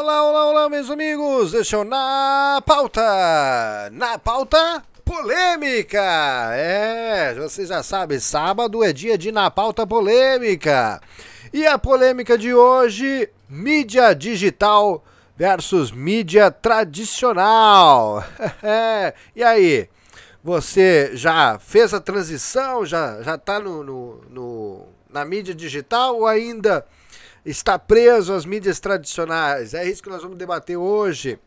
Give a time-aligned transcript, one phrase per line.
[0.00, 1.52] Olá, olá, olá, meus amigos!
[1.52, 3.90] Este é o Na Pauta!
[3.92, 6.00] Na Pauta Polêmica!
[6.54, 11.02] É, você já sabe, sábado é dia de Na Pauta Polêmica.
[11.52, 15.04] E a polêmica de hoje, mídia digital
[15.36, 18.24] versus mídia tradicional.
[18.62, 19.86] É, e aí,
[20.42, 26.26] você já fez a transição, já, já tá no, no, no na mídia digital ou
[26.26, 26.86] ainda
[27.44, 29.74] está preso às mídias tradicionais?
[29.74, 31.38] É isso que nós vamos debater hoje.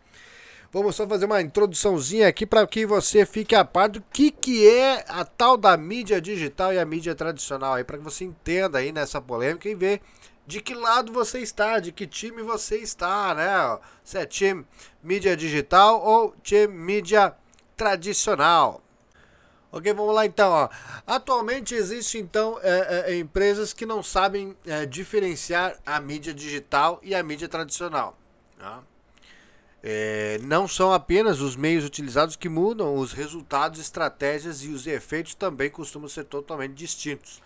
[0.71, 4.67] Vamos só fazer uma introduçãozinha aqui para que você fique a par do que, que
[4.67, 8.79] é a tal da mídia digital e a mídia tradicional aí, para que você entenda
[8.79, 10.01] aí nessa polêmica e ver
[10.45, 13.79] de que lado você está, de que time você está, né?
[14.03, 14.65] Se é time
[15.01, 17.35] mídia digital ou time mídia
[17.77, 18.82] tradicional.
[19.75, 20.51] Ok, vamos lá então.
[20.51, 20.69] Ó.
[21.07, 27.15] Atualmente existem então é, é, empresas que não sabem é, diferenciar a mídia digital e
[27.15, 28.15] a mídia tradicional.
[28.59, 28.83] Tá?
[29.81, 35.33] É, não são apenas os meios utilizados que mudam, os resultados, estratégias e os efeitos
[35.33, 37.41] também costumam ser totalmente distintos.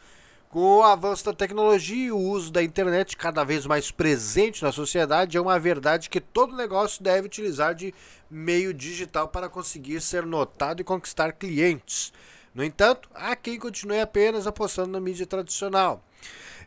[0.49, 4.71] Com o avanço da tecnologia e o uso da internet cada vez mais presente na
[4.71, 7.93] sociedade, é uma verdade que todo negócio deve utilizar de
[8.31, 12.13] meio digital para conseguir ser notado e conquistar clientes.
[12.55, 16.01] No entanto, há quem continue apenas apostando na mídia tradicional.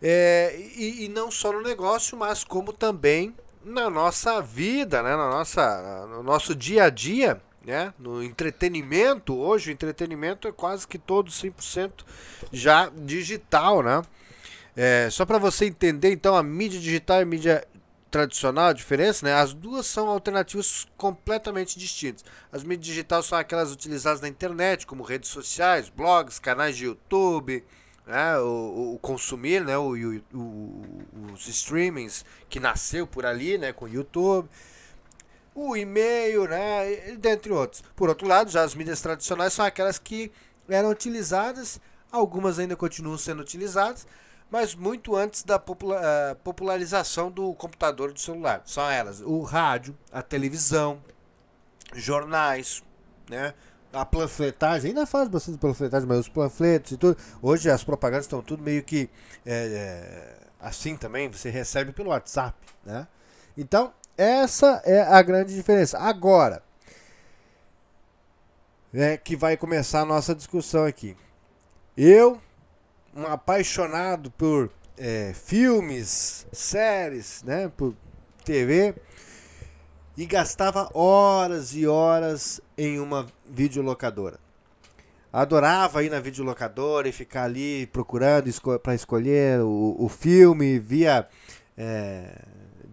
[0.03, 5.17] É, e, e, não só no negócio, mas como também na nossa vida, né?
[5.17, 7.95] na nossa, no nosso dia a dia, né?
[7.99, 9.37] no entretenimento.
[9.37, 12.05] Hoje o entretenimento é quase que todo 100%
[12.53, 13.83] já digital.
[13.83, 14.03] Né?
[14.77, 17.67] É, só para você entender, então, a mídia digital e a mídia
[18.11, 19.33] tradicional, a diferença, né?
[19.33, 22.25] As duas são alternativas completamente distintas.
[22.51, 27.65] As mídias digitais são aquelas utilizadas na internet, como redes sociais, blogs, canais de YouTube,
[28.05, 28.37] né?
[28.41, 29.79] o, o consumir, né?
[29.79, 29.95] O,
[30.35, 30.83] o,
[31.33, 33.73] os streamings que nasceu por ali, né?
[33.73, 34.49] Com o YouTube,
[35.69, 37.17] o e-mail, né?
[37.19, 37.83] Dentre outros.
[37.95, 40.33] Por outro lado, já as mídias tradicionais são aquelas que
[40.69, 41.81] eram utilizadas,
[42.11, 44.07] algumas ainda continuam sendo utilizadas,
[44.51, 48.63] mas muito antes da eh, popularização do computador e do celular.
[48.65, 51.03] São elas: o rádio, a televisão,
[51.95, 52.83] jornais,
[53.29, 53.55] né?
[53.93, 57.17] A panfletagem, ainda faz bastante panfletagem, mas os panfletos e tudo.
[57.43, 59.11] Hoje as propagandas estão tudo meio que
[59.45, 63.09] é, é, assim também, você recebe pelo WhatsApp, né?
[63.57, 65.99] Então, essa é a grande diferença.
[65.99, 66.63] Agora,
[68.93, 71.17] é que vai começar a nossa discussão aqui.
[71.97, 72.39] Eu
[73.17, 77.95] um apaixonado por é, filmes, séries, né, por
[78.45, 78.95] TV
[80.17, 84.39] e gastava horas e horas em uma videolocadora.
[85.33, 91.27] Adorava ir na videolocadora e ficar ali procurando esco para escolher o, o filme, via
[91.77, 92.50] é,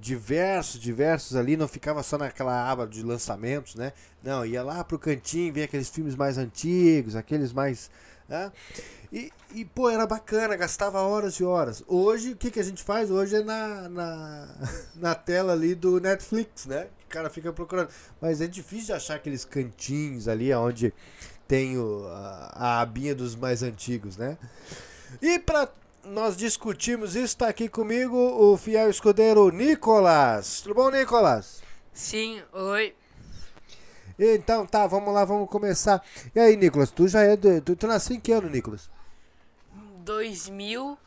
[0.08, 3.92] diversos, diversos ali, não ficava só naquela aba de lançamentos, né?
[4.24, 7.92] Não, ia lá pro cantinho, via aqueles filmes mais antigos, aqueles mais.
[8.28, 8.52] Né?
[9.12, 11.84] E, e, pô, era bacana, gastava horas e horas.
[11.88, 13.12] Hoje, o que, que a gente faz?
[13.12, 14.56] Hoje é na, na,
[14.96, 16.88] na tela ali do Netflix, né?
[17.06, 17.90] O cara fica procurando.
[18.22, 20.94] Mas é difícil de achar aqueles cantinhos ali onde
[21.48, 24.38] tem o, a, a abinha dos mais antigos, né?
[25.22, 25.70] E para
[26.08, 30.62] nós discutirmos isso, está aqui comigo o fiel escudeiro Nicolas.
[30.62, 31.62] Tudo bom, Nicolas?
[31.94, 32.96] Sim, oi.
[34.20, 36.04] Então tá, vamos lá, vamos começar.
[36.34, 37.36] E aí, Nicolas, tu já é.
[37.36, 38.90] Do, tu, tu nasceu em que ano, Nicolas?
[40.00, 40.98] 2000.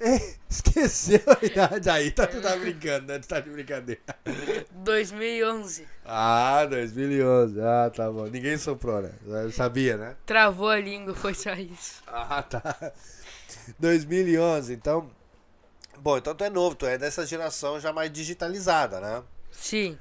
[0.00, 3.18] É, esqueceu a idade aí, tá, tu tá brincando, né?
[3.18, 4.00] Tu tá de brincadeira.
[4.72, 5.86] 2011.
[6.04, 7.60] Ah, 2011.
[7.60, 8.26] Ah, tá bom.
[8.26, 9.12] Ninguém soprou, né?
[9.26, 10.16] Eu sabia, né?
[10.26, 12.02] Travou a língua, foi só isso.
[12.06, 12.92] Ah, tá.
[13.78, 15.10] 2011, então.
[15.98, 19.22] Bom, então tu é novo, tu é dessa geração já mais digitalizada, né?
[19.50, 19.98] Sim.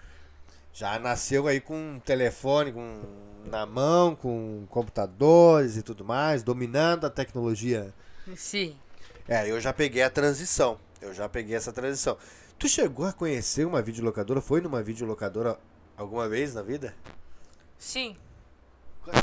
[0.73, 3.01] Já nasceu aí com um telefone, com
[3.45, 7.93] na mão, com computadores e tudo mais, dominando a tecnologia.
[8.35, 8.77] Sim.
[9.27, 10.79] É, eu já peguei a transição.
[11.01, 12.17] Eu já peguei essa transição.
[12.57, 14.41] Tu chegou a conhecer uma videolocadora?
[14.41, 15.57] Foi numa videolocadora
[15.95, 16.93] alguma vez na vida?
[17.77, 18.15] Sim.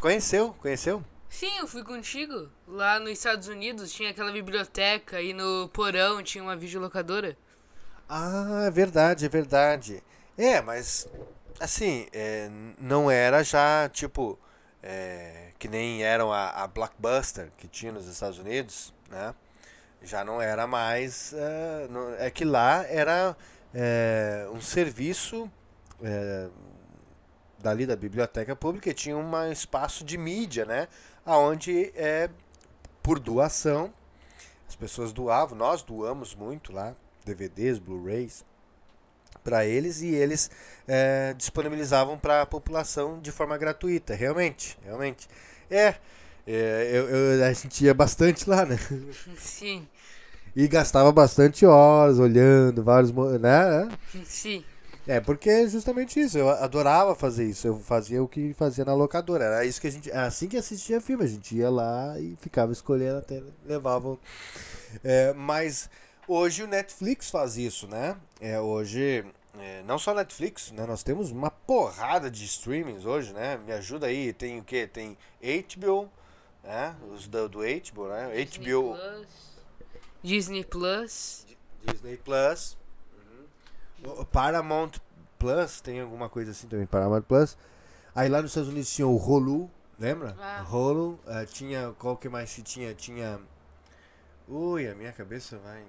[0.01, 0.55] Conheceu?
[0.55, 1.05] Conheceu?
[1.29, 2.49] Sim, eu fui contigo.
[2.67, 7.37] Lá nos Estados Unidos tinha aquela biblioteca e no porão tinha uma videolocadora.
[8.09, 10.03] Ah, é verdade, é verdade.
[10.39, 11.09] É, mas
[11.59, 14.39] assim, é, não era já, tipo,
[14.83, 19.35] é, que nem eram a, a, Blockbuster que tinha nos Estados Unidos, né?
[20.03, 21.33] Já não era mais.
[21.33, 23.37] É, não, é que lá era
[23.75, 25.51] é, um serviço
[26.03, 26.49] é,
[27.59, 30.87] dali da biblioteca pública tinha um espaço de mídia, né?
[31.27, 32.31] Onde é
[33.03, 33.93] por doação
[34.69, 36.95] as pessoas doavam, nós doamos muito lá,
[37.25, 38.45] DVDs, Blu-rays
[39.45, 40.51] para eles e eles
[40.89, 45.29] é, disponibilizavam para a população de forma gratuita, realmente, realmente.
[45.71, 45.95] É,
[46.47, 48.77] é eu, eu, a gente ia bastante lá, né?
[49.39, 49.87] Sim.
[50.55, 53.89] E gastava bastante horas olhando vários, né?
[54.25, 54.65] Sim.
[55.07, 56.37] É, porque é justamente isso.
[56.37, 57.67] Eu adorava fazer isso.
[57.69, 59.45] Eu fazia o que fazia na locadora.
[59.45, 60.11] Era isso que a gente.
[60.11, 64.19] Assim que assistia filme, a gente ia lá e ficava escolhendo até levavam.
[65.05, 65.89] É, mas
[66.27, 68.17] hoje o Netflix faz isso, né?
[68.41, 69.25] É, hoje.
[69.59, 70.85] É, não só Netflix, né?
[70.85, 73.59] Nós temos uma porrada de streamings hoje, né?
[73.65, 74.33] Me ajuda aí.
[74.33, 74.87] Tem o que?
[74.89, 76.11] Tem HBO,
[76.65, 76.97] né?
[77.15, 78.45] Os do, do HBO, né?
[78.45, 78.95] Disney HBO.
[78.97, 79.27] Plus.
[80.23, 81.47] Disney Plus.
[81.87, 82.77] Disney Plus.
[84.33, 84.93] Paramount
[85.39, 87.57] Plus, tem alguma coisa assim também, Paramount Plus.
[88.15, 90.35] Aí lá nos Estados Unidos tinha o Hulu, lembra?
[90.41, 90.65] Ah.
[90.69, 92.95] Hulu, uh, tinha, qual que mais que tinha?
[92.95, 93.39] Tinha...
[94.49, 95.85] Ui, a minha cabeça vai...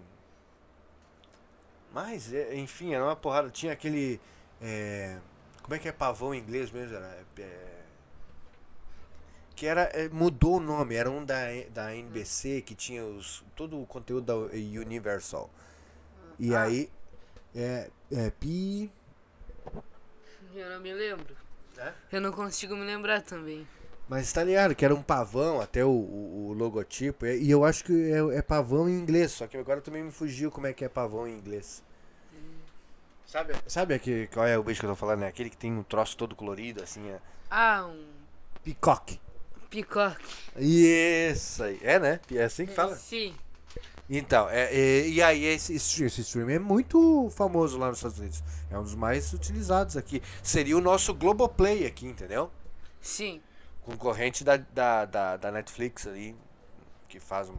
[1.94, 3.50] Mas, é, enfim, era uma porrada.
[3.50, 4.20] Tinha aquele...
[4.62, 5.18] É,
[5.62, 6.96] como é que é pavão em inglês mesmo?
[6.96, 7.78] Era, é,
[9.56, 11.36] que era mudou o nome era um da,
[11.74, 15.50] da NBC que tinha os, todo o conteúdo da Universal
[16.38, 16.64] e Ah.
[16.64, 16.92] aí
[17.58, 18.92] é, é pi
[20.56, 21.36] Eu não me lembro.
[21.78, 21.94] É?
[22.12, 23.68] Eu não consigo me lembrar também.
[24.10, 27.64] mas tá ligado que era um pavão até o, o, o logotipo e, e eu
[27.66, 30.74] acho que é, é pavão em inglês só que agora também me fugiu como é
[30.74, 31.84] que é pavão em inglês
[33.28, 35.72] sabe sabe aqui qual é o bicho que eu tô falando é aquele que tem
[35.72, 37.20] um troço todo colorido assim é
[37.52, 38.06] Ah, um
[38.64, 39.20] peacock
[39.70, 40.18] peacock.
[40.58, 43.36] isso aí é né é assim que fala Sim.
[44.10, 48.42] Então, é, é, e aí esse, esse, stream é muito famoso lá nos Estados Unidos.
[48.72, 50.22] É um dos mais utilizados aqui.
[50.42, 52.50] Seria o nosso Globoplay aqui, entendeu?
[53.02, 53.42] Sim.
[53.82, 56.36] Concorrente da, da, da, da Netflix ali,
[57.10, 57.56] que faz um-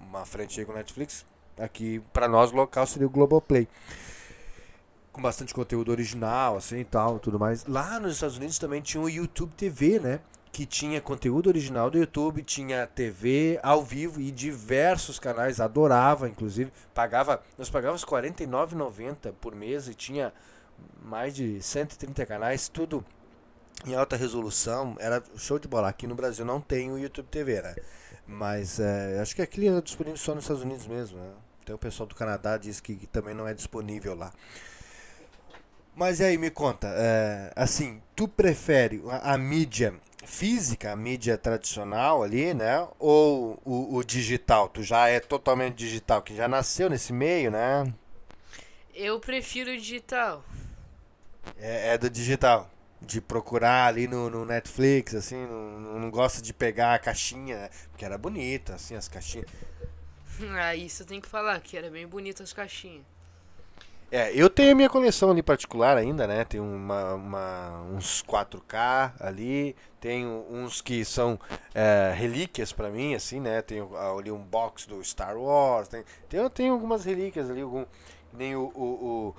[0.00, 1.24] uma frente aí com a Netflix.
[1.56, 3.68] Aqui, pra nós, local seria o Globoplay.
[5.12, 7.64] Com bastante conteúdo original, assim e tal, tudo mais.
[7.66, 10.20] Lá nos Estados Unidos também tinha o YouTube TV, né?
[10.58, 16.72] Que tinha conteúdo original do YouTube, tinha TV ao vivo e diversos canais, adorava, inclusive.
[16.92, 20.32] Pagava, nós pagávamos R$ 49,90 por mês e tinha
[21.00, 23.04] mais de 130 canais, tudo
[23.86, 25.90] em alta resolução, era show de bola.
[25.90, 27.76] Aqui no Brasil não tem o YouTube TV, né?
[28.26, 31.34] Mas é, acho que aquele é disponível só nos Estados Unidos mesmo, né?
[31.64, 34.32] Tem o pessoal do Canadá diz que também não é disponível lá.
[35.98, 39.92] Mas e aí, me conta, é, assim, tu prefere a, a mídia
[40.24, 42.86] física, a mídia tradicional ali, né?
[43.00, 44.68] Ou o, o digital?
[44.68, 47.92] Tu já é totalmente digital, que já nasceu nesse meio, né?
[48.94, 50.44] Eu prefiro o digital.
[51.58, 52.70] É, é do digital.
[53.02, 57.70] De procurar ali no, no Netflix, assim, não, não gosta de pegar a caixinha, né?
[57.90, 59.50] Porque era bonita, assim, as caixinhas.
[60.56, 63.04] Ah, isso tem que falar, que era bem bonito as caixinhas.
[64.10, 66.42] É, eu tenho a minha coleção ali particular ainda, né?
[66.44, 71.38] Tem uma, uma- uns 4K ali, tenho uns que são
[71.74, 73.60] é, relíquias pra mim, assim, né?
[73.60, 77.84] Tenho ali um box do Star Wars, tem, tem, eu tenho algumas relíquias ali, algum,
[78.32, 79.36] nem o, o, o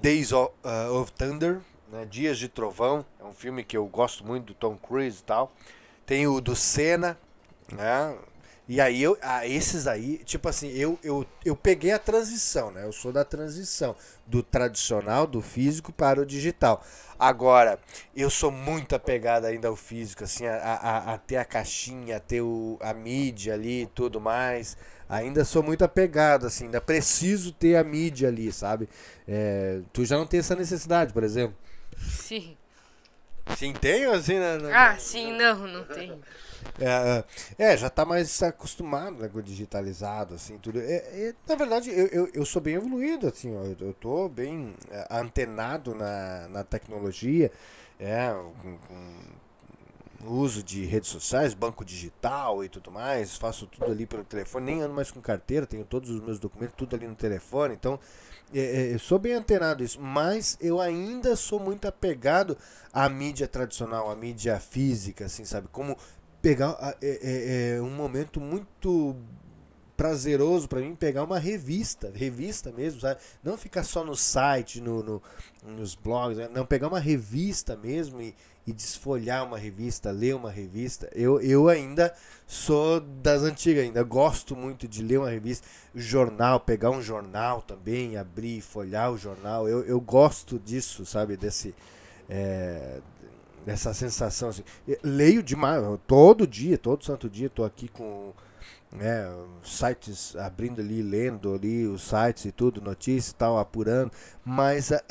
[0.00, 1.60] Days of, uh, of Thunder,
[1.90, 2.04] né?
[2.08, 5.52] Dias de Trovão, é um filme que eu gosto muito do Tom Cruise e tal.
[6.06, 7.18] Tem o do Senna,
[7.72, 8.16] né?
[8.68, 12.84] E aí eu, ah, esses aí, tipo assim, eu, eu, eu peguei a transição, né?
[12.84, 16.84] Eu sou da transição do tradicional, do físico para o digital.
[17.18, 17.80] Agora,
[18.14, 22.20] eu sou muito apegado ainda ao físico, assim, a, a, a ter a caixinha, a
[22.20, 24.76] ter o, a mídia ali e tudo mais.
[25.08, 28.86] Ainda sou muito apegado, assim, ainda preciso ter a mídia ali, sabe?
[29.26, 31.56] É, tu já não tem essa necessidade, por exemplo.
[31.98, 32.54] Sim.
[33.56, 34.58] Sim, tem assim, né?
[34.72, 36.18] Ah, sim, não, não tem.
[36.80, 37.24] É,
[37.58, 40.80] é, já tá mais acostumado né, com o digitalizado, assim, tudo.
[40.80, 44.28] É, é, na verdade, eu, eu, eu sou bem evoluído, assim, ó, eu, eu tô
[44.28, 47.50] bem é, antenado na, na tecnologia,
[47.98, 48.30] é,
[48.62, 49.14] com, com
[50.24, 54.82] uso de redes sociais, banco digital e tudo mais, faço tudo ali pelo telefone, nem
[54.82, 57.98] ando mais com carteira, tenho todos os meus documentos, tudo ali no telefone, então
[58.54, 62.56] é, é, eu sou bem antenado isso, mas eu ainda sou muito apegado
[62.92, 65.68] à mídia tradicional, à mídia física, assim, sabe?
[65.70, 65.96] Como
[66.40, 69.16] pegar é, é- é um momento muito
[69.96, 73.20] prazeroso pra mim pegar uma revista, revista mesmo, sabe?
[73.42, 75.22] Não ficar só no site, no, no-
[75.64, 76.48] nos blogs, né?
[76.52, 78.32] não pegar uma revista mesmo e,
[78.68, 81.08] e desfolhar uma revista, ler uma revista.
[81.14, 82.14] Eu, eu ainda
[82.46, 88.18] sou das antigas, ainda gosto muito de ler uma revista, jornal, pegar um jornal também,
[88.18, 89.66] abrir, folhar o jornal.
[89.66, 91.34] Eu, eu gosto disso, sabe?
[91.34, 91.74] Desse
[92.28, 93.00] é,
[93.64, 94.64] dessa sensação assim.
[95.02, 98.34] Leio demais, todo dia, todo santo dia, tô aqui com
[98.92, 99.26] né,
[99.62, 104.10] sites abrindo ali, lendo ali os sites e tudo, notícias e tal, apurando,
[104.44, 105.02] mas é,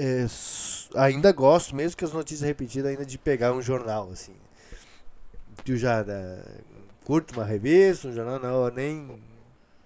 [0.95, 4.35] ainda gosto, mesmo que as notícias repetidas, ainda de pegar um jornal, assim.
[5.63, 6.43] Tu já né,
[7.03, 9.21] curto uma revista, um jornal, não, nem.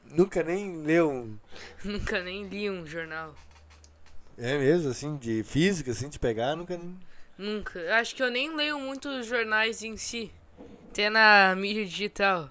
[0.05, 1.37] Nunca nem leu um.
[1.85, 3.33] Nunca nem li um jornal.
[4.37, 6.79] É mesmo, assim, de física, assim, de pegar, nunca.
[7.37, 7.95] Nunca.
[7.95, 10.31] Acho que eu nem leio muitos jornais em si.
[10.89, 12.49] Até na mídia digital.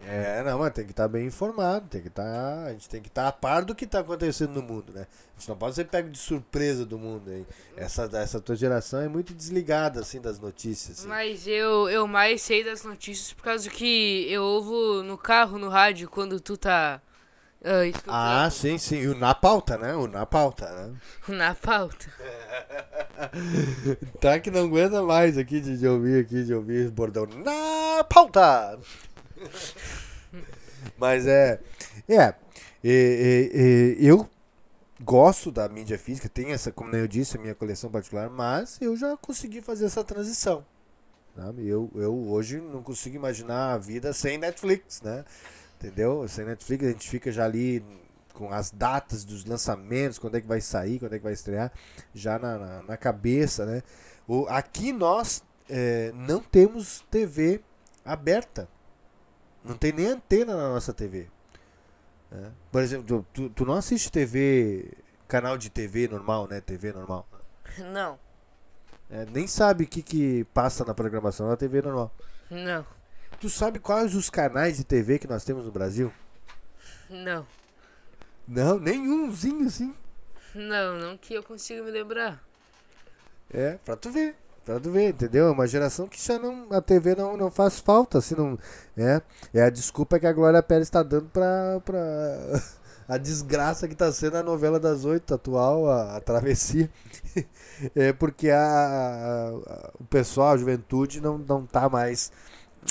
[0.00, 2.88] É, não, mas tem que estar tá bem informado, tem que estar, tá, a gente
[2.88, 5.06] tem que estar tá a par do que está acontecendo no mundo, né?
[5.36, 7.44] A gente não pode ser pego de surpresa do mundo aí.
[7.76, 11.00] Essa, essa tua geração é muito desligada, assim, das notícias.
[11.00, 11.08] Assim.
[11.08, 15.68] Mas eu, eu mais sei das notícias por causa que eu ouvo no carro, no
[15.68, 17.02] rádio, quando tu tá...
[17.60, 18.98] Uh, ah, sim, sim.
[18.98, 19.92] E o na pauta, né?
[19.96, 20.94] O na pauta, né?
[21.28, 22.06] O na pauta.
[24.20, 28.78] tá que não aguenta mais aqui de, de ouvir aqui, de ouvir bordão na pauta.
[30.96, 31.60] Mas é.
[32.08, 32.34] É.
[32.82, 34.28] E, e, e, eu
[35.00, 38.96] gosto da mídia física, tem essa, como eu disse, a minha coleção particular, mas eu
[38.96, 40.64] já consegui fazer essa transição.
[41.56, 45.24] Eu, eu hoje não consigo imaginar a vida sem Netflix, né?
[45.76, 46.26] Entendeu?
[46.26, 47.84] Sem Netflix a gente fica já ali
[48.34, 51.72] com as datas dos lançamentos, quando é que vai sair, quando é que vai estrear,
[52.12, 53.82] já na, na, na cabeça, né?
[54.26, 57.60] O, aqui nós é, não temos TV
[58.04, 58.68] aberta.
[59.64, 61.28] Não tem nem antena na nossa TV.
[62.30, 62.50] É.
[62.70, 64.92] Por exemplo, tu, tu não assiste TV,
[65.26, 66.60] canal de TV normal, né?
[66.60, 67.26] TV normal.
[67.92, 68.18] Não.
[69.10, 72.12] É, nem sabe o que, que passa na programação da TV normal.
[72.50, 72.84] Não.
[73.40, 76.12] Tu sabe quais os canais de TV que nós temos no Brasil?
[77.08, 77.46] Não.
[78.46, 79.94] Não, nenhumzinho assim.
[80.54, 82.42] Não, não que eu consiga me lembrar.
[83.50, 84.36] É, pra tu ver.
[84.82, 85.48] Tu ver, entendeu?
[85.48, 86.66] É uma geração que já não.
[86.70, 88.58] A TV não, não faz falta, assim, não.
[88.96, 89.22] É,
[89.54, 91.80] é a desculpa que a Glória Pérez está dando pra.
[91.84, 91.96] pra
[93.08, 96.90] a desgraça que está sendo a novela das oito atual, a, a travessia.
[97.96, 102.30] é porque a, a, o pessoal, a juventude, não, não tá mais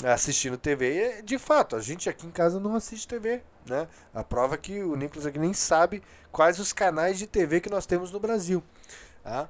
[0.04, 1.18] assistindo TV.
[1.18, 3.40] E, de fato, a gente aqui em casa não assiste TV.
[3.66, 3.86] Né?
[4.12, 7.70] A prova é que o Nicolas aqui nem sabe quais os canais de TV que
[7.70, 8.62] nós temos no Brasil.
[9.22, 9.48] Tá?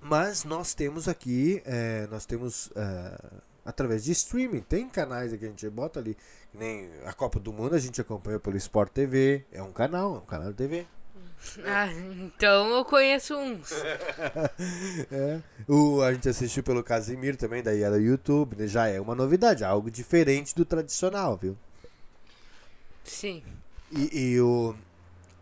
[0.00, 3.18] Mas nós temos aqui, é, nós temos é,
[3.64, 6.16] através de streaming, tem canais que a gente bota ali,
[6.54, 10.18] nem a Copa do Mundo a gente acompanha pelo Sport TV, é um canal, é
[10.18, 10.86] um canal de TV.
[11.64, 13.70] Ah, então eu conheço uns.
[15.08, 18.66] é, o, a gente assistiu pelo Casimiro também, daí era YouTube, né?
[18.66, 21.56] já é uma novidade, algo diferente do tradicional, viu?
[23.04, 23.44] Sim.
[23.92, 24.74] E, e o,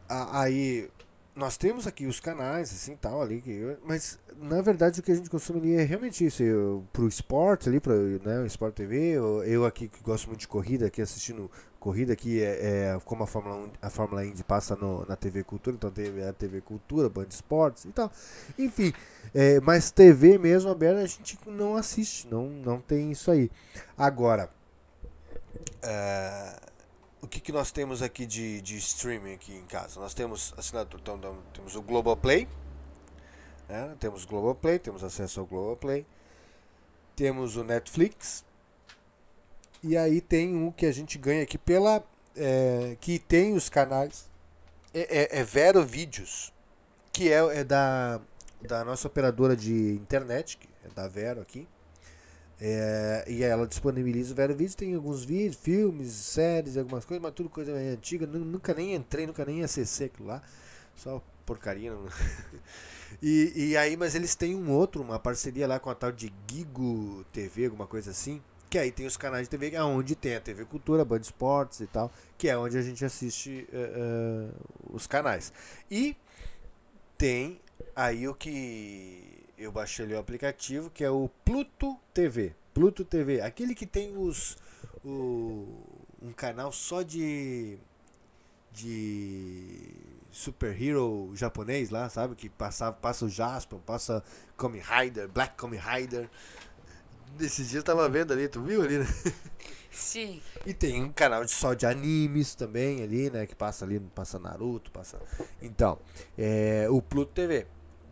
[0.07, 0.91] a, aí
[1.37, 5.14] nós temos aqui os canais, assim, tal, ali, que, mas na verdade o que a
[5.14, 9.11] gente consome ali é realmente isso, eu, pro esporte ali, pro, né, o Sport TV,
[9.11, 13.23] eu, eu, aqui que gosto muito de corrida, aqui assistindo corrida, aqui é, é como
[13.23, 16.62] a Fórmula 1, a Fórmula Indy passa no, na TV Cultura, então tem a TV
[16.62, 18.11] Cultura, Band Esportes e tal,
[18.59, 18.95] enfim,
[19.35, 23.50] é, mas TV mesmo aberta a gente não assiste, não, não tem isso aí.
[23.97, 24.49] Agora,
[25.85, 26.66] uh,
[27.21, 29.99] o que, que nós temos aqui de, de streaming aqui em casa?
[30.01, 32.49] Nós temos assinatura, então, então, temos o Globoplay,
[33.69, 33.97] né?
[33.99, 36.07] temos Globoplay, temos acesso ao Globoplay,
[37.15, 38.45] temos o Netflix,
[39.83, 42.03] e aí tem um que a gente ganha aqui pela.
[42.35, 44.29] É, que tem os canais.
[44.93, 46.53] É, é, é Vero Vídeos,
[47.13, 48.21] que é, é da,
[48.63, 51.69] da nossa operadora de internet, que é da Vero aqui.
[52.59, 57.49] É, e ela disponibiliza vários vídeos, tem alguns vídeos, filmes, séries, algumas coisas, mas tudo
[57.49, 58.27] coisa antiga.
[58.27, 60.43] Nunca nem entrei, nunca nem acessei aquilo lá.
[60.95, 61.93] Só porcaria.
[61.93, 62.07] Não...
[63.23, 66.33] e, e aí, mas eles têm um outro, uma parceria lá com a tal de
[66.51, 68.43] Gigo TV, alguma coisa assim.
[68.69, 71.87] Que aí tem os canais de TV, onde tem a TV Cultura, Band Esportes e
[71.87, 75.53] tal, que é onde a gente assiste uh, uh, os canais.
[75.89, 76.17] E
[77.17, 77.61] tem
[77.95, 82.55] aí o que eu baixei ali o aplicativo que é o Pluto TV.
[82.75, 84.57] Pluto TV, aquele que tem os
[85.05, 85.67] o,
[86.21, 87.79] um canal só de
[88.73, 89.95] de
[90.31, 92.35] super hero japonês lá, sabe?
[92.35, 94.23] Que passa, passa o Jasper, passa
[94.57, 96.29] Kamen Rider, Black Kamen Rider.
[97.39, 99.07] Desses dias eu tava vendo ali, tu viu ali, né?
[99.91, 100.43] Sim.
[100.67, 103.47] E tem um canal de só de animes também ali, né?
[103.47, 105.19] Que passa ali, passa Naruto, passa.
[105.63, 105.99] Então,
[106.37, 107.67] é o Pluto TV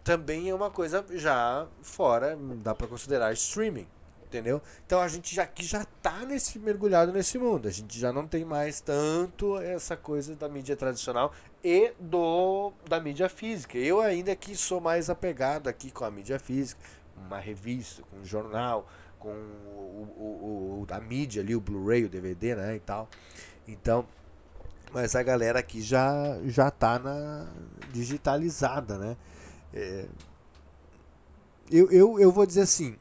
[0.05, 3.89] também é uma coisa já fora, dá para considerar streaming,
[4.27, 4.61] entendeu?
[4.87, 8.27] Então a gente já que já tá nesse mergulhado nesse mundo, a gente já não
[8.27, 11.33] tem mais tanto essa coisa da mídia tradicional
[11.65, 13.79] e do da mídia física.
[13.79, 16.81] Eu ainda que sou mais apegado aqui com a mídia física,
[17.17, 18.87] uma revista, com um jornal,
[19.19, 23.09] com o, o, o, a mídia ali, o Blu-ray, o DVD, né, e tal.
[23.67, 24.07] Então,
[24.93, 27.47] mas a galera aqui já já tá na
[27.91, 29.17] digitalizada, né?
[29.75, 30.07] É,
[31.71, 32.97] eu, eu, eu vou dizer assim,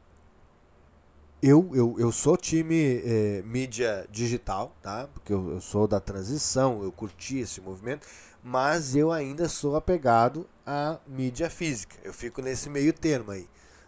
[1.41, 5.07] eu, eu, eu sou time é, mídia digital, tá?
[5.13, 8.07] Porque eu, eu, sou da transição, eu curti esse movimento,
[8.41, 11.95] mas eu ainda sou apegado à mídia física.
[12.03, 13.47] Eu fico nesse meio termo aí.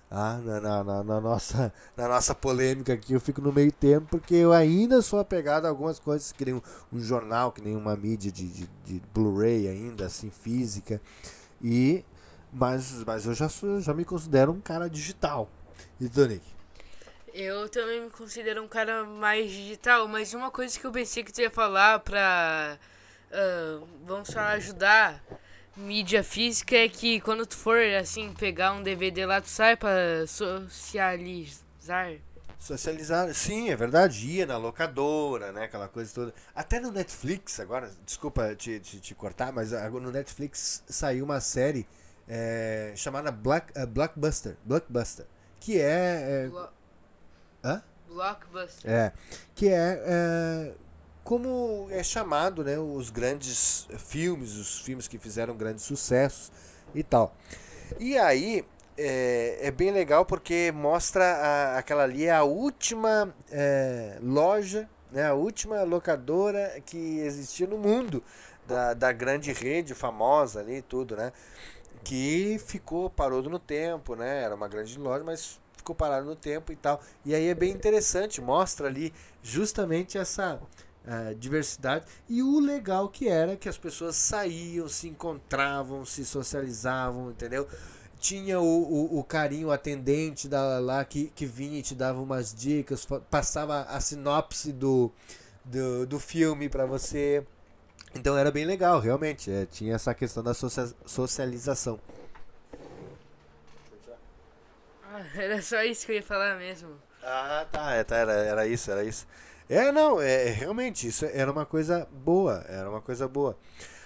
[0.10, 0.38] Tá?
[0.38, 4.36] Na, na, na, na, nossa, na nossa polêmica aqui, eu fico no meio termo, porque
[4.36, 6.62] eu ainda sou apegado a algumas coisas, que nem um,
[6.92, 11.02] um jornal, que nem uma mídia de, de, de Blu-ray ainda, assim, física.
[11.62, 12.04] E,
[12.56, 15.50] mas, mas eu já, sou, já me considero um cara digital.
[16.00, 16.44] E Tonic?
[17.34, 21.34] Eu também me considero um cara mais digital, mas uma coisa que eu pensei que
[21.34, 22.78] tu ia falar pra.
[23.30, 25.22] Uh, vamos falar, ajudar
[25.76, 30.26] mídia física é que quando tu for assim pegar um DVD lá, tu sai pra
[30.26, 32.14] socializar.
[32.58, 34.26] Socializar, sim, é verdade.
[34.28, 35.66] Ia na locadora, né?
[35.66, 36.34] Aquela coisa toda.
[36.56, 41.86] Até no Netflix, agora, desculpa te, te, te cortar, mas no Netflix saiu uma série
[42.28, 44.58] é, chamada Black, uh, Blockbuster.
[44.64, 45.26] Blockbuster.
[45.60, 46.50] Que é.
[46.50, 46.52] é
[47.64, 47.84] Hã?
[48.08, 48.92] Blockbuster.
[48.92, 49.12] É.
[49.54, 50.74] Que é, é,
[51.24, 52.78] como é chamado, né?
[52.78, 56.52] Os grandes filmes, os filmes que fizeram grandes sucessos
[56.94, 57.36] e tal.
[58.00, 58.66] E aí
[58.98, 65.26] é, é bem legal porque mostra a, aquela ali é a última é, loja, né?
[65.28, 68.24] A última locadora que existia no mundo
[68.68, 71.32] da, da grande rede famosa ali tudo, né?
[72.06, 74.44] Que ficou, parou no tempo, né?
[74.44, 77.02] Era uma grande loja, mas ficou parado no tempo e tal.
[77.26, 80.56] E aí é bem interessante, mostra ali justamente essa
[81.06, 87.32] uh, diversidade e o legal que era que as pessoas saíam, se encontravam, se socializavam,
[87.32, 87.68] entendeu?
[88.20, 92.22] Tinha o, o, o carinho, o atendente da, lá que, que vinha e te dava
[92.22, 95.12] umas dicas, passava a sinopse do,
[95.64, 97.46] do, do filme para você.
[98.16, 99.52] Então era bem legal, realmente.
[99.52, 102.00] É, tinha essa questão da socialização.
[105.36, 106.96] era só isso que eu ia falar mesmo.
[107.22, 109.28] Ah, tá, é, tá era, era isso, era isso.
[109.68, 113.58] É, não, é, é realmente, isso era uma coisa boa, era uma coisa boa.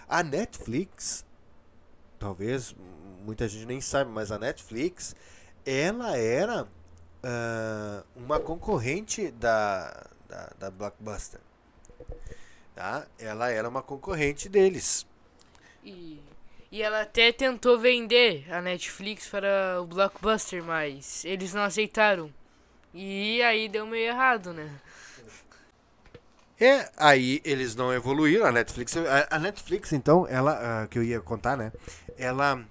[0.08, 1.26] A Netflix,
[2.18, 2.74] talvez
[3.24, 5.16] muita gente nem sabe, mas a Netflix,
[5.66, 11.42] ela era uh, uma concorrente da, da, da Blockbuster.
[12.80, 13.06] Tá?
[13.20, 15.06] Ela era uma concorrente deles.
[15.84, 16.22] E
[16.72, 22.32] e ela até tentou vender a Netflix para o Blockbuster, mas eles não aceitaram.
[22.94, 24.70] E aí deu meio errado, né?
[26.60, 28.96] É, aí eles não evoluíram, a Netflix.
[29.30, 31.72] A, Netflix, então, ela, uh, que eu ia contar, né?
[32.18, 32.64] Ela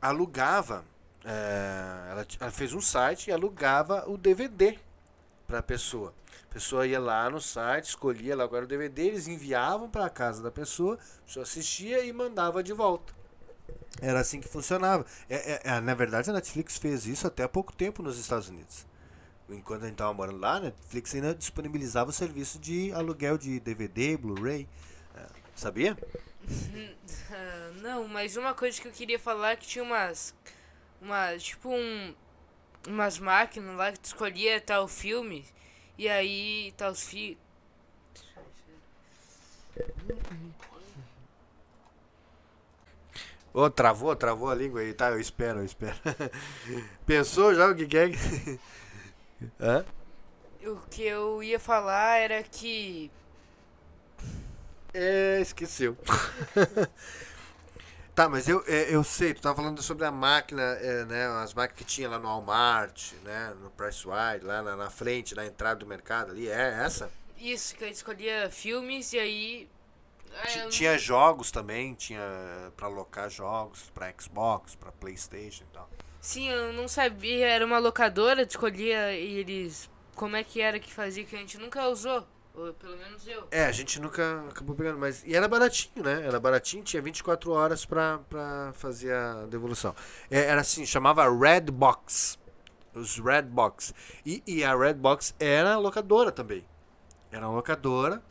[0.00, 0.84] alugava,
[1.24, 4.78] uh, ela, ela, fez um site e alugava o DVD
[5.46, 6.14] para a pessoa.
[6.52, 10.10] A pessoa ia lá no site, escolhia lá agora o DVD, eles enviavam para a
[10.10, 13.14] casa da pessoa, a pessoa assistia e mandava de volta.
[14.02, 15.06] Era assim que funcionava.
[15.30, 18.50] É, é, é, na verdade, a Netflix fez isso até há pouco tempo nos Estados
[18.50, 18.86] Unidos.
[19.48, 23.58] Enquanto a gente estava morando lá, a Netflix ainda disponibilizava o serviço de aluguel de
[23.58, 24.68] DVD, Blu-ray.
[25.16, 25.24] É,
[25.56, 25.96] sabia?
[27.80, 30.34] Não, mas uma coisa que eu queria falar é que tinha umas.
[31.00, 32.14] umas tipo um.
[32.86, 35.46] umas máquinas lá que tu escolhia tal filme
[35.98, 37.38] e aí tá os fi.
[43.54, 45.10] Ô, oh, travou, travou a língua aí, tá?
[45.10, 45.96] Eu espero, eu espero.
[47.04, 48.10] Pensou já o que quer?
[48.10, 48.16] É?
[49.60, 49.84] Hã?
[50.64, 53.10] O que eu ia falar era que.
[54.94, 55.96] É, esqueceu.
[58.14, 61.26] Tá, mas eu, é, eu sei, tu tava falando sobre a máquina, é, né?
[61.42, 63.54] As máquinas que tinha lá no Walmart, né?
[63.62, 67.10] No Pricewide, lá na, na, frente, na entrada do mercado ali, é essa?
[67.38, 69.68] Isso, que eu escolhia filmes e aí.
[70.44, 70.98] É, tinha não...
[70.98, 72.20] jogos também, tinha
[72.76, 75.88] para alocar jogos para Xbox, para PlayStation e tal.
[76.20, 79.90] Sim, eu não sabia, era uma locadora, escolhia e eles.
[80.14, 82.26] Como é que era que fazia que a gente nunca usou.
[82.52, 83.48] Pelo menos eu.
[83.50, 85.24] É, a gente nunca acabou pegando, mas.
[85.24, 86.22] E era baratinho, né?
[86.26, 89.94] Era baratinho, tinha 24 horas pra, pra fazer a devolução.
[90.30, 92.38] É, era assim, chamava Red Box.
[92.94, 93.94] Os Red Box.
[94.24, 96.66] E, e a Red Box era locadora também.
[97.30, 98.22] Era locadora.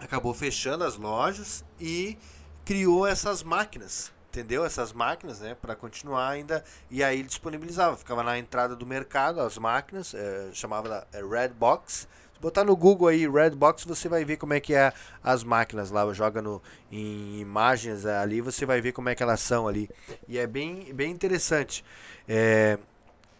[0.00, 2.18] Acabou fechando as lojas e
[2.64, 4.12] criou essas máquinas.
[4.30, 4.64] Entendeu?
[4.64, 5.54] Essas máquinas, né?
[5.54, 6.64] Para continuar ainda.
[6.90, 7.96] E aí disponibilizava.
[7.96, 10.12] Ficava na entrada do mercado as máquinas.
[10.12, 12.08] É, chamava é, Red Box
[12.42, 16.12] botar no Google aí Redbox, você vai ver como é que é as máquinas lá,
[16.12, 19.88] joga no em imagens ali, você vai ver como é que elas são ali.
[20.28, 21.84] E é bem, bem interessante.
[22.28, 22.78] É,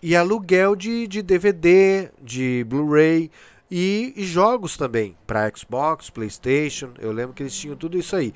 [0.00, 3.28] e aluguel de, de DVD, de Blu-ray
[3.68, 6.94] e, e jogos também para Xbox, PlayStation.
[7.00, 8.32] Eu lembro que eles tinham tudo isso aí.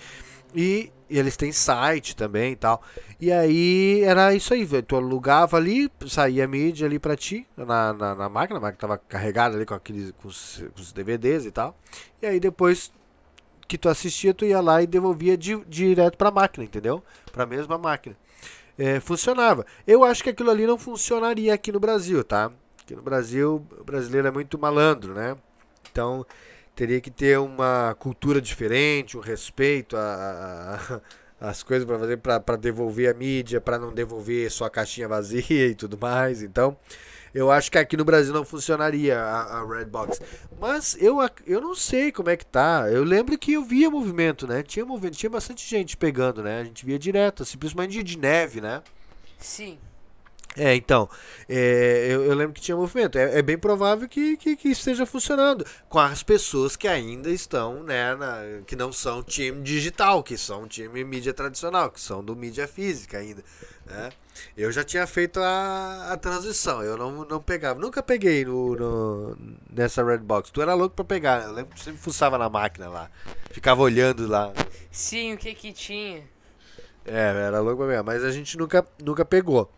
[0.53, 2.83] E, e eles têm site também e tal.
[3.21, 7.92] E aí era isso aí, tu alugava ali, saía a mídia ali pra ti, na,
[7.92, 11.47] na, na máquina, a máquina tava carregada ali com aqueles com os, com os, DVDs
[11.47, 11.77] e tal.
[12.21, 12.92] E aí depois
[13.69, 17.03] que tu assistia, tu ia lá e devolvia di, direto pra máquina, entendeu?
[17.33, 18.16] Pra mesma máquina.
[18.79, 19.64] É, funcionava.
[19.87, 22.53] Eu acho que aquilo ali não funcionaria aqui no Brasil, tá?
[22.83, 25.37] Aqui no Brasil, o brasileiro é muito malandro, né?
[25.90, 26.27] Então,
[26.77, 31.01] teria que ter uma cultura diferente, um respeito a,
[31.41, 35.09] a, as coisas para fazer para devolver a mídia, para não devolver só a caixinha
[35.09, 36.43] vazia e tudo mais.
[36.43, 36.77] Então,
[37.35, 40.21] eu acho que aqui no Brasil não funcionaria a, a Redbox.
[40.61, 42.87] Mas eu, eu não sei como é que tá.
[42.91, 44.62] Eu lembro que eu via movimento, né?
[44.62, 46.61] Tinha movimento, tinha bastante gente pegando, né?
[46.61, 48.83] A gente via direto, simplesmente dia de neve, né?
[49.39, 49.79] Sim.
[50.57, 51.09] É, então,
[51.47, 53.19] é, eu, eu, lembro que tinha movimento.
[53.19, 57.83] É, é bem provável que, que, que, esteja funcionando com as pessoas que ainda estão,
[57.83, 62.35] né, na, que não são time digital, que são time mídia tradicional, que são do
[62.35, 63.45] mídia física ainda.
[63.85, 64.11] Né?
[64.57, 69.38] Eu já tinha feito a, a transição, eu não, não pegava, nunca peguei no, no,
[69.71, 70.51] nessa Redbox.
[70.51, 73.11] Tu era louco pra pegar, eu lembro que sempre fuçava na máquina lá,
[73.51, 74.55] ficava olhando lá.
[74.90, 76.25] Sim, o que que tinha?
[77.05, 79.71] É, era louco pra pegar, mas a gente nunca, nunca pegou.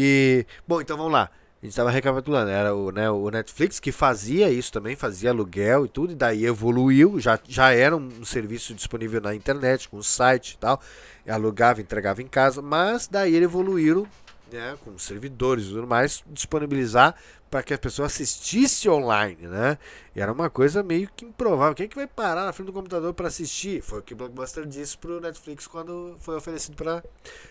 [0.00, 1.28] E, bom, então vamos lá.
[1.60, 5.86] A gente estava recapitulando, era o, né, o Netflix que fazia isso também, fazia aluguel
[5.86, 10.04] e tudo, e daí evoluiu, já, já era um serviço disponível na internet, com o
[10.04, 10.80] site e tal,
[11.28, 14.06] alugava, entregava em casa, mas daí ele evoluíram,
[14.52, 17.16] né, com servidores e tudo mais, disponibilizar
[17.50, 19.78] para que as pessoas assistissem online, né?
[20.14, 21.74] E era uma coisa meio que improvável.
[21.74, 23.82] Quem é que vai parar na frente do computador para assistir?
[23.82, 26.76] Foi o que o Blockbuster disse para o Netflix quando foi oferecido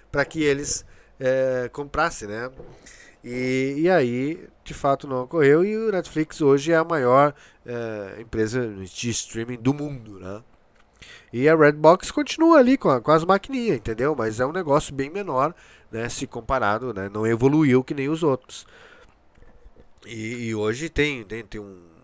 [0.09, 0.85] para que eles
[1.19, 2.49] é, comprasse, né?
[3.23, 5.65] E, e aí, de fato, não ocorreu.
[5.65, 7.33] E o Netflix hoje é a maior
[7.65, 10.41] é, empresa de streaming do mundo, né?
[11.31, 14.15] E a Redbox continua ali com, a, com as maquininhas, entendeu?
[14.17, 15.53] Mas é um negócio bem menor,
[15.91, 16.07] né?
[16.09, 17.09] Se comparado, né?
[17.09, 18.65] Não evoluiu que nem os outros.
[20.05, 21.96] E, e hoje tem, tem, tem um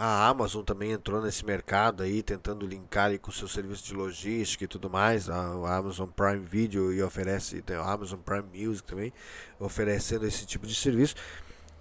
[0.00, 4.62] a Amazon também entrou nesse mercado aí, tentando linkar com o seu serviço de logística
[4.62, 5.28] e tudo mais.
[5.28, 9.12] A, Amazon Prime Video e oferece, a Amazon Prime Music também,
[9.58, 11.16] oferecendo esse tipo de serviço.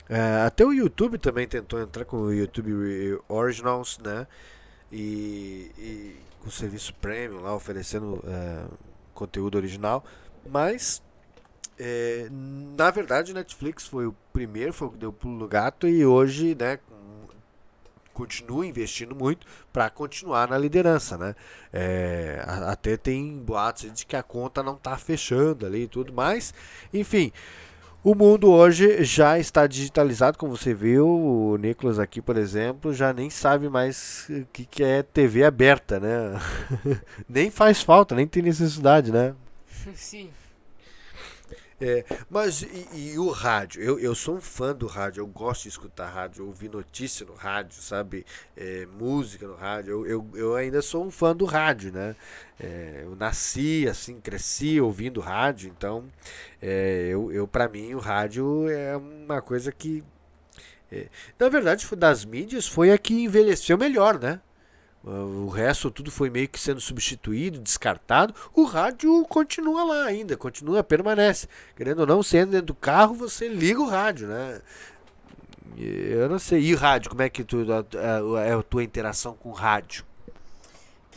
[0.10, 4.25] É, até o YouTube também tentou entrar com o YouTube Originals, né?
[4.91, 8.65] E, e com o serviço premium lá, oferecendo é,
[9.13, 10.03] conteúdo original.
[10.49, 11.03] Mas
[11.77, 16.03] é, na verdade, Netflix foi o primeiro, foi o que deu pulo no gato e
[16.03, 16.80] hoje, né,
[18.17, 21.36] continua investindo muito para continuar na liderança, né?
[21.71, 26.51] É, até tem boatos de que a conta não está fechando ali e tudo mais.
[26.91, 27.32] Enfim,
[28.03, 31.08] o mundo hoje já está digitalizado, como você viu.
[31.08, 35.99] O Nicolas aqui, por exemplo, já nem sabe mais o que, que é TV aberta,
[35.99, 36.41] né?
[37.30, 39.36] nem faz falta, nem tem necessidade, né?
[39.93, 40.32] Sim.
[41.79, 43.83] É, mas e, e, o rádio?
[43.83, 47.35] Eu, eu sou um fã do rádio, eu gosto de escutar rádio, ouvir notícia no
[47.35, 48.25] rádio, sabe?
[48.55, 49.91] É, música no rádio.
[49.91, 52.15] Eu, eu, eu, ainda sou um fã do rádio, né?
[52.59, 56.05] É, eu nasci, assim, cresci ouvindo rádio, então
[56.59, 60.03] é, eu, eu para mim o rádio é uma coisa que.
[60.91, 64.41] É, na verdade, das mídias foi a que envelheceu melhor, né?
[65.09, 68.35] O resto tudo foi meio que sendo substituído, descartado.
[68.53, 71.47] O rádio continua lá ainda, continua, permanece.
[71.77, 74.61] Querendo ou não, sendo dentro do carro, você liga o rádio, né?
[75.77, 76.61] Eu não sei.
[76.61, 77.65] E rádio, como é que tu,
[78.37, 80.05] é a tua interação com o rádio?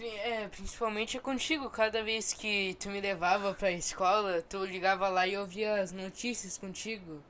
[0.00, 1.68] É, principalmente é contigo.
[1.68, 6.57] Cada vez que tu me levava pra escola, tu ligava lá e ouvia as notícias
[6.57, 7.20] contigo.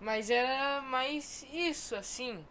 [0.00, 2.42] Mas era mais isso, assim.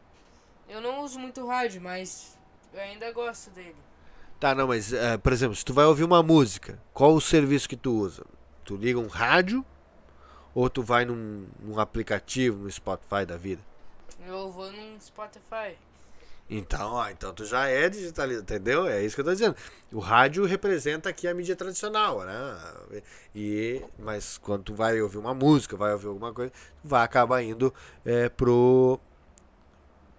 [0.70, 2.38] Eu não uso muito rádio, mas
[2.74, 3.76] eu ainda gosto dele.
[4.40, 7.70] Tá, não, mas, uh, por exemplo, se tu vai ouvir uma música, qual o serviço
[7.70, 8.26] que tu usa?
[8.66, 9.64] Tu liga um rádio
[10.54, 13.62] ou tu vai num, num aplicativo, no Spotify da vida?
[14.28, 15.78] Eu vou num Spotify.
[16.50, 18.86] Então, ó, então tu já é digitalizado, entendeu?
[18.86, 19.56] É isso que eu tô dizendo.
[19.92, 23.02] O rádio representa aqui a mídia tradicional, né?
[23.34, 26.52] E, mas quando tu vai ouvir uma música, vai ouvir alguma coisa,
[26.84, 27.74] vai acabar indo
[28.06, 29.00] é, pro,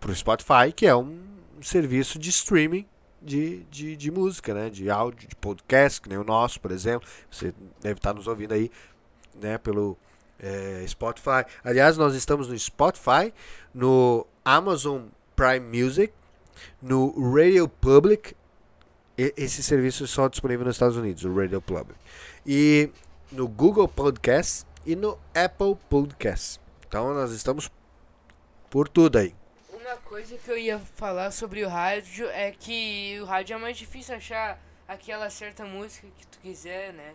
[0.00, 1.33] pro Spotify, que é um
[1.64, 2.86] serviço de streaming
[3.22, 4.68] de, de, de, música, né?
[4.68, 7.08] De áudio, de podcast, que nem o nosso, por exemplo.
[7.30, 8.70] Você deve estar nos ouvindo aí,
[9.40, 9.56] né?
[9.56, 9.96] Pelo
[10.38, 11.46] é, Spotify.
[11.64, 13.32] Aliás, nós estamos no Spotify,
[13.72, 16.12] no Amazon Prime Music,
[16.82, 18.36] no Radio Public.
[19.16, 21.98] Esse serviço é só disponível nos Estados Unidos, o Radio Public.
[22.44, 22.90] E
[23.32, 26.60] no Google Podcast e no Apple Podcast.
[26.86, 27.70] Então nós estamos
[28.68, 29.34] por tudo aí
[29.96, 34.14] coisa que eu ia falar sobre o rádio é que o rádio é mais difícil
[34.14, 37.14] achar aquela certa música que tu quiser, né?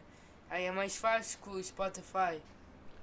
[0.49, 2.39] Aí é mais fácil com o Spotify.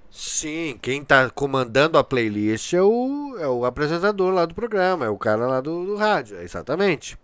[0.09, 5.09] Sim, quem tá comandando a playlist é o, é o apresentador lá do programa, é
[5.09, 7.17] o cara lá do, do rádio, exatamente.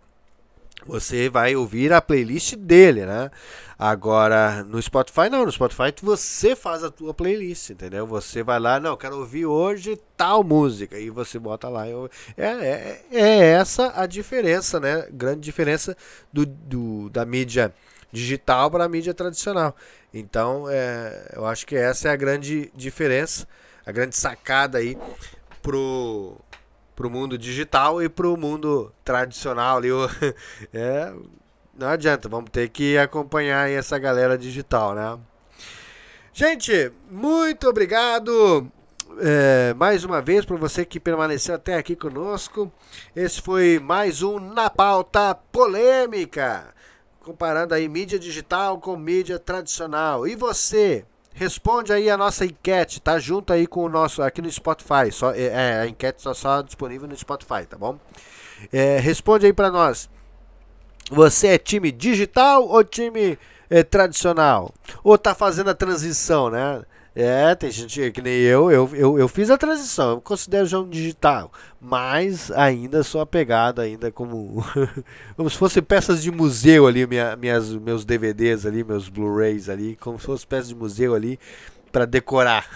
[0.85, 3.31] Você vai ouvir a playlist dele, né?
[3.77, 8.05] Agora, no Spotify não, no Spotify você faz a tua playlist, entendeu?
[8.07, 11.85] Você vai lá, não, quero ouvir hoje tal música, e você bota lá.
[11.87, 12.01] É,
[12.37, 15.07] é, é essa a diferença, né?
[15.11, 15.97] Grande diferença
[16.31, 17.73] do, do da mídia
[18.11, 19.75] digital para a mídia tradicional.
[20.13, 23.47] Então, é, eu acho que essa é a grande diferença,
[23.85, 24.97] a grande sacada aí
[25.61, 26.37] pro
[26.95, 29.89] pro mundo digital e pro mundo tradicional ali.
[30.73, 31.13] É,
[31.77, 35.17] não adianta, vamos ter que acompanhar essa galera digital, né?
[36.31, 38.67] Gente, muito obrigado
[39.19, 42.71] é, mais uma vez para você que permaneceu até aqui conosco.
[43.15, 46.73] Esse foi mais um Na Pauta Polêmica
[47.23, 50.27] comparando aí mídia digital com mídia tradicional.
[50.27, 51.05] E você?
[51.33, 55.11] Responde aí a nossa enquete, tá junto aí com o nosso aqui no Spotify.
[55.11, 57.97] Só, é, é a enquete só, só disponível no Spotify, tá bom?
[58.71, 60.09] É, responde aí para nós.
[61.11, 63.37] Você é time digital ou time
[63.69, 64.73] é, tradicional?
[65.03, 66.83] Ou tá fazendo a transição, né?
[67.15, 70.89] É, tem gente que nem eu, eu, eu, eu fiz a transição, eu considero jogo
[70.89, 74.65] digital, mas ainda sou apegado ainda como
[75.37, 79.95] como se fossem peças de museu ali, minha, minhas, meus DVDs ali, meus Blu-rays ali,
[79.97, 81.39] como se fossem peças de museu ali
[81.91, 82.67] para decorar.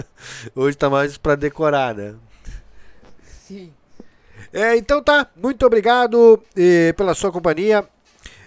[0.56, 2.14] Hoje tá mais para decorar, né?
[3.46, 3.70] Sim.
[4.50, 7.86] É, então tá, muito obrigado eh, pela sua companhia.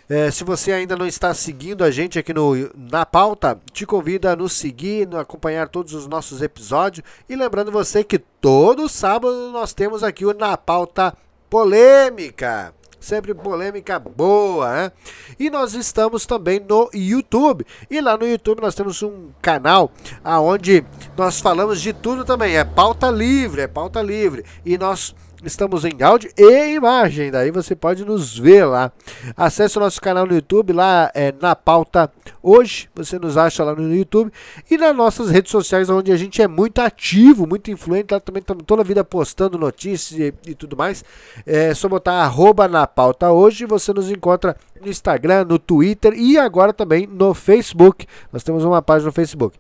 [0.10, 4.30] É, se você ainda não está seguindo a gente aqui no, na pauta, te convido
[4.30, 7.06] a nos seguir, a acompanhar todos os nossos episódios.
[7.28, 11.14] E lembrando você que todo sábado nós temos aqui o Na Pauta
[11.50, 12.74] Polêmica.
[13.00, 14.92] Sempre polêmica boa, né?
[15.38, 17.66] E nós estamos também no YouTube.
[17.92, 19.92] E lá no YouTube nós temos um canal
[20.24, 20.84] aonde
[21.16, 22.58] nós falamos de tudo também.
[22.58, 24.44] É pauta livre, é pauta livre.
[24.66, 28.92] E nós Estamos em áudio e imagem, daí você pode nos ver lá.
[29.36, 33.76] Acesse o nosso canal no YouTube, lá é na pauta hoje, você nos acha lá
[33.76, 34.32] no YouTube
[34.70, 38.42] e nas nossas redes sociais, onde a gente é muito ativo, muito influente, lá também
[38.42, 41.06] estamos toda a vida postando notícias e, e tudo mais.
[41.46, 46.36] É só botar arroba na pauta hoje, você nos encontra no Instagram, no Twitter e
[46.40, 48.08] agora também no Facebook.
[48.34, 49.56] Nós temos uma página no Facebook.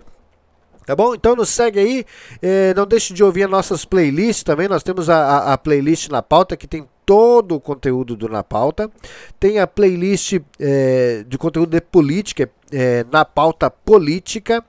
[0.87, 1.13] Tá bom?
[1.13, 2.05] Então nos segue aí.
[2.41, 4.69] É, não deixe de ouvir as nossas playlists também.
[4.69, 8.89] Nós temos a, a, playlist na pauta que tem todo o conteúdo do Na Pauta.
[9.37, 14.63] Tem a playlist é, de conteúdo de política, é, Na Pauta Política.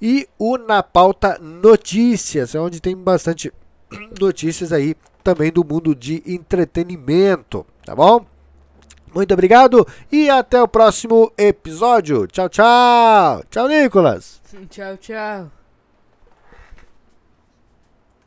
[0.00, 3.52] E o Na Pauta Notícias, onde tem bastante
[4.18, 7.66] notícias aí também do mundo de entretenimento.
[7.84, 8.24] Tá bom?
[9.14, 12.26] Muito obrigado e até o próximo episódio.
[12.26, 13.42] Tchau, tchau.
[13.50, 14.40] Tchau, Nicolas.
[14.68, 15.59] Tchau, tchau.